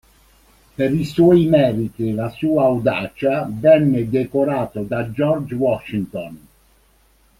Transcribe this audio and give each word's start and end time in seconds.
Per 0.75 0.91
i 0.93 1.05
suoi 1.05 1.45
meriti 1.45 2.01
e 2.09 2.15
per 2.15 2.23
la 2.23 2.29
sua 2.31 2.63
audacia 2.63 3.47
venne 3.47 4.09
decorato 4.09 4.81
da 4.81 5.11
George 5.11 5.53
Washington. 5.53 6.39